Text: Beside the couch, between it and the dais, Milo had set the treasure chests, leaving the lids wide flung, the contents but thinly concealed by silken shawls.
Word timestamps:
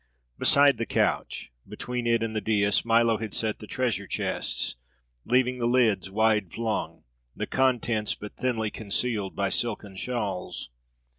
Beside 0.39 0.77
the 0.77 0.87
couch, 0.87 1.51
between 1.67 2.07
it 2.07 2.23
and 2.23 2.35
the 2.35 2.41
dais, 2.41 2.83
Milo 2.83 3.19
had 3.19 3.35
set 3.35 3.59
the 3.59 3.67
treasure 3.67 4.07
chests, 4.07 4.75
leaving 5.25 5.59
the 5.59 5.67
lids 5.67 6.09
wide 6.09 6.51
flung, 6.51 7.03
the 7.35 7.45
contents 7.45 8.15
but 8.15 8.35
thinly 8.35 8.71
concealed 8.71 9.35
by 9.35 9.49
silken 9.49 9.95
shawls. 9.95 10.71